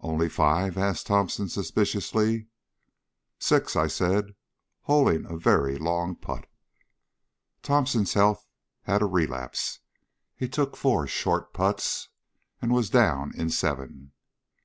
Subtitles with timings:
[0.00, 2.48] "Only five?" asked Thomson suspiciously.
[3.38, 4.34] "Six," I said,
[4.80, 6.48] holing a very long putt.
[7.62, 8.44] Thomson's health
[8.82, 9.78] had a relapse.
[10.34, 12.08] He took four short putts
[12.60, 14.10] and was down in seven.